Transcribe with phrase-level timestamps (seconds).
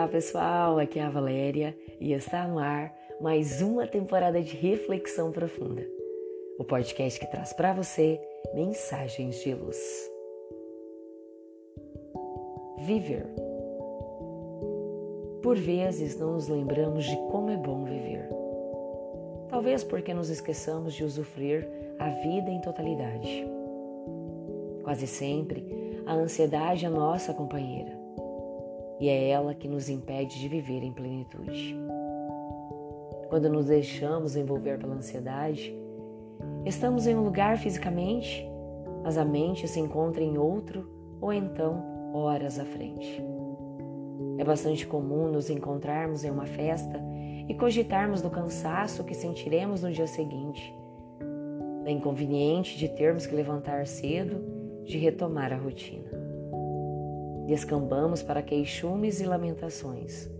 [0.00, 5.30] Olá pessoal, aqui é a Valéria e está no ar mais uma temporada de Reflexão
[5.30, 5.86] Profunda,
[6.58, 8.18] o podcast que traz para você
[8.54, 9.78] mensagens de luz.
[12.78, 13.26] Viver.
[15.42, 18.26] Por vezes não nos lembramos de como é bom viver.
[19.50, 23.46] Talvez porque nos esqueçamos de usufruir a vida em totalidade.
[24.82, 25.62] Quase sempre,
[26.06, 27.99] a ansiedade é nossa companheira
[29.00, 31.74] e é ela que nos impede de viver em plenitude.
[33.30, 35.74] Quando nos deixamos envolver pela ansiedade,
[36.66, 38.46] estamos em um lugar fisicamente,
[39.02, 40.86] mas a mente se encontra em outro
[41.18, 43.24] ou então horas à frente.
[44.36, 47.00] É bastante comum nos encontrarmos em uma festa
[47.48, 50.74] e cogitarmos do cansaço que sentiremos no dia seguinte,
[51.84, 56.19] da inconveniente de termos que levantar cedo, de retomar a rotina.
[57.50, 60.30] Descambamos para queixumes e lamentações.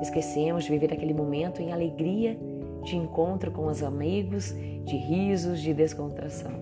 [0.00, 2.38] Esquecemos de viver aquele momento em alegria
[2.84, 4.54] de encontro com os amigos,
[4.84, 6.52] de risos, de descontração.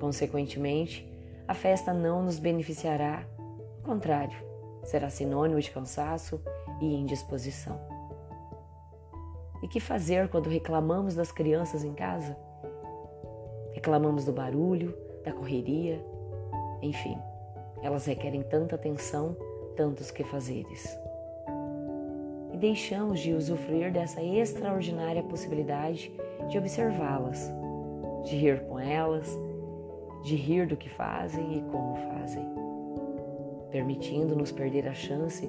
[0.00, 1.06] Consequentemente,
[1.46, 3.28] a festa não nos beneficiará,
[3.76, 4.38] ao contrário,
[4.82, 6.40] será sinônimo de cansaço
[6.80, 7.78] e indisposição.
[9.62, 12.34] E que fazer quando reclamamos das crianças em casa?
[13.74, 16.02] Reclamamos do barulho, da correria,
[16.80, 17.18] enfim.
[17.82, 19.36] Elas requerem tanta atenção,
[19.76, 20.98] tantos quefazeres.
[22.52, 26.12] E deixamos de usufruir dessa extraordinária possibilidade
[26.48, 27.50] de observá-las,
[28.24, 29.36] de rir com elas,
[30.22, 32.46] de rir do que fazem e como fazem,
[33.70, 35.48] permitindo-nos perder a chance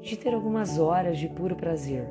[0.00, 2.06] de ter algumas horas de puro prazer,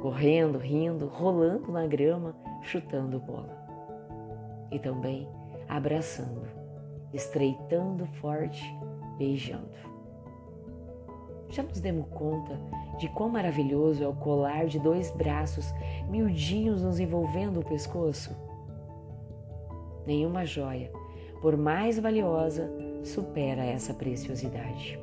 [0.00, 3.56] correndo, rindo, rolando na grama, chutando bola.
[4.70, 5.28] E também
[5.68, 6.46] abraçando,
[7.12, 8.64] estreitando forte
[9.18, 9.68] beijando.
[11.50, 12.58] Já nos demos conta
[12.98, 15.72] de quão maravilhoso é o colar de dois braços
[16.08, 18.36] miudinhos nos envolvendo o pescoço?
[20.06, 20.90] Nenhuma joia,
[21.40, 22.70] por mais valiosa,
[23.02, 24.98] supera essa preciosidade.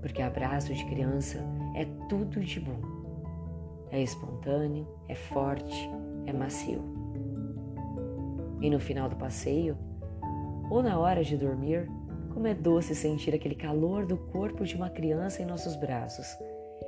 [0.00, 1.38] Porque abraço de criança
[1.74, 2.80] é tudo de bom.
[3.90, 5.88] É espontâneo, é forte,
[6.26, 6.82] é macio.
[8.60, 9.76] E no final do passeio,
[10.70, 11.88] ou na hora de dormir,
[12.34, 16.26] como é doce sentir aquele calor do corpo de uma criança em nossos braços,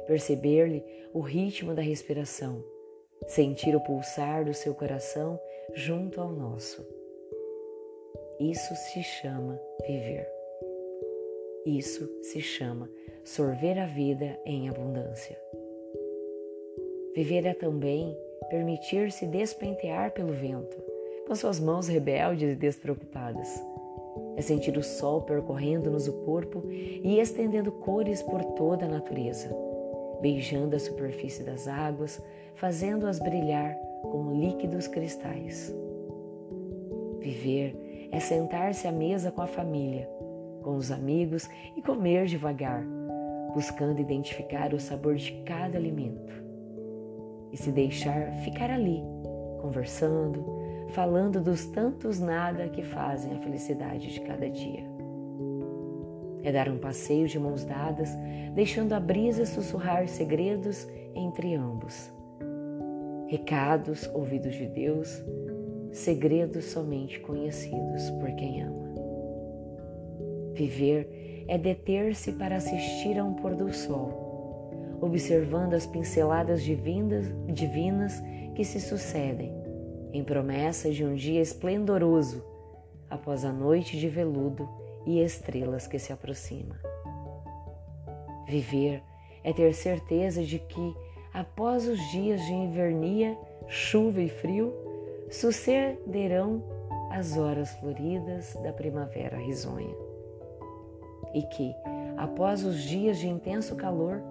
[0.04, 0.84] perceber-lhe
[1.14, 2.62] o ritmo da respiração,
[3.28, 5.40] sentir o pulsar do seu coração
[5.72, 6.84] junto ao nosso.
[8.40, 10.28] Isso se chama viver.
[11.64, 12.90] Isso se chama
[13.24, 15.38] sorver a vida em abundância.
[17.14, 18.16] Viver é também
[18.50, 20.76] permitir-se despentear pelo vento,
[21.26, 23.48] com suas mãos rebeldes e despreocupadas
[24.36, 29.48] é sentir o sol percorrendo-nos o corpo e estendendo cores por toda a natureza,
[30.20, 32.22] beijando a superfície das águas,
[32.54, 35.74] fazendo-as brilhar como líquidos cristais.
[37.18, 40.08] Viver é sentar-se à mesa com a família,
[40.62, 42.84] com os amigos e comer devagar,
[43.54, 46.32] buscando identificar o sabor de cada alimento
[47.52, 49.02] e se deixar ficar ali,
[49.60, 50.44] conversando,
[50.88, 54.84] falando dos tantos nada que fazem a felicidade de cada dia.
[56.42, 58.10] É dar um passeio de mãos dadas,
[58.54, 62.12] deixando a brisa sussurrar segredos entre ambos.
[63.26, 65.22] Recados ouvidos de Deus,
[65.90, 68.86] segredos somente conhecidos por quem ama.
[70.54, 78.22] Viver é deter-se para assistir a um pôr do sol, observando as pinceladas divinas, divinas
[78.54, 79.65] que se sucedem
[80.12, 82.44] em promessa de um dia esplendoroso
[83.08, 84.68] após a noite de veludo
[85.04, 86.76] e estrelas que se aproxima.
[88.46, 89.02] Viver
[89.42, 90.96] é ter certeza de que,
[91.32, 93.36] após os dias de invernia,
[93.68, 94.72] chuva e frio,
[95.30, 96.62] sucederão
[97.10, 99.94] as horas floridas da primavera risonha.
[101.34, 101.72] E que,
[102.16, 104.22] após os dias de intenso calor,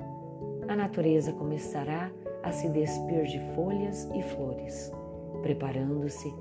[0.67, 2.11] a natureza começará
[2.43, 4.91] a se despir de folhas e flores
[5.45, 6.33] preparando-se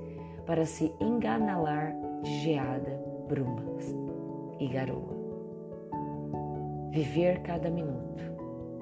[0.47, 3.95] para se enganalar de geada, brumas
[4.59, 5.13] e garoa.
[6.89, 8.23] Viver cada minuto,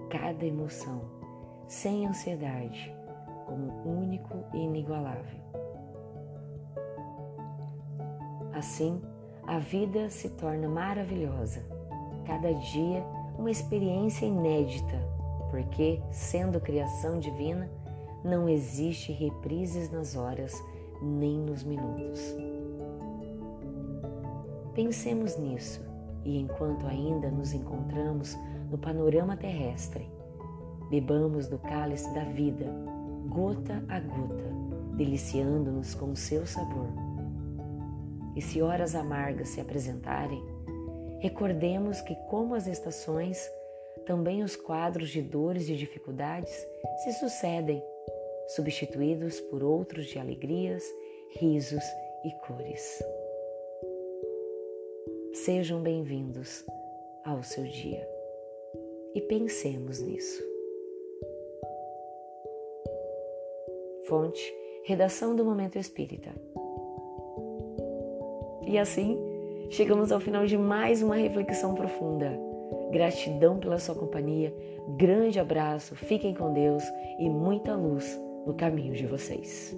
[0.09, 1.01] cada emoção,
[1.67, 2.95] sem ansiedade,
[3.45, 5.41] como único e inigualável.
[8.53, 9.01] Assim,
[9.45, 11.67] a vida se torna maravilhosa,
[12.25, 13.03] cada dia
[13.37, 14.97] uma experiência inédita,
[15.51, 17.69] porque, sendo criação divina,
[18.23, 20.63] não existe reprises nas horas
[21.01, 22.21] nem nos minutos.
[24.73, 25.81] Pensemos nisso
[26.23, 28.37] e enquanto ainda nos encontramos
[28.71, 30.09] no panorama terrestre.
[30.89, 32.65] Bebamos do cálice da vida,
[33.27, 34.43] gota a gota,
[34.95, 36.87] deliciando-nos com o seu sabor.
[38.35, 40.43] E se horas amargas se apresentarem,
[41.19, 43.47] recordemos que, como as estações,
[44.05, 46.53] também os quadros de dores e dificuldades
[47.03, 47.81] se sucedem,
[48.47, 50.83] substituídos por outros de alegrias,
[51.39, 51.83] risos
[52.23, 53.03] e cores.
[55.33, 56.63] Sejam bem-vindos
[57.25, 58.07] ao seu dia
[59.15, 60.43] e pensemos nisso.
[64.05, 64.53] Fonte,
[64.83, 66.31] redação do Momento Espírita.
[68.67, 69.17] E assim,
[69.69, 72.31] chegamos ao final de mais uma reflexão profunda.
[72.91, 74.53] Gratidão pela sua companhia,
[74.97, 76.83] grande abraço, fiquem com Deus
[77.17, 79.75] e muita luz no caminho de vocês.